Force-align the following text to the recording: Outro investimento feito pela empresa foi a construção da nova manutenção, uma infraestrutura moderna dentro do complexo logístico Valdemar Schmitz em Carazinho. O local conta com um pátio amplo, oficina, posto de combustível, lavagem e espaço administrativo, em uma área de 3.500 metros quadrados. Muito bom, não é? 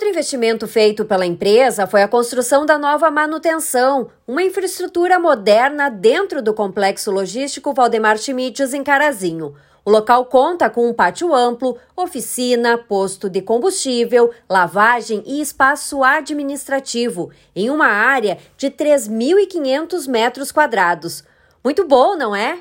Outro 0.00 0.12
investimento 0.12 0.66
feito 0.66 1.04
pela 1.04 1.26
empresa 1.26 1.86
foi 1.86 2.02
a 2.02 2.08
construção 2.08 2.64
da 2.64 2.78
nova 2.78 3.10
manutenção, 3.10 4.08
uma 4.26 4.42
infraestrutura 4.42 5.18
moderna 5.18 5.90
dentro 5.90 6.40
do 6.40 6.54
complexo 6.54 7.10
logístico 7.10 7.74
Valdemar 7.74 8.16
Schmitz 8.16 8.72
em 8.72 8.82
Carazinho. 8.82 9.54
O 9.84 9.90
local 9.90 10.24
conta 10.24 10.70
com 10.70 10.88
um 10.88 10.94
pátio 10.94 11.34
amplo, 11.34 11.76
oficina, 11.94 12.78
posto 12.78 13.28
de 13.28 13.42
combustível, 13.42 14.30
lavagem 14.48 15.22
e 15.26 15.38
espaço 15.42 16.02
administrativo, 16.02 17.30
em 17.54 17.68
uma 17.68 17.88
área 17.88 18.38
de 18.56 18.70
3.500 18.70 20.08
metros 20.08 20.50
quadrados. 20.50 21.22
Muito 21.62 21.86
bom, 21.86 22.16
não 22.16 22.34
é? 22.34 22.60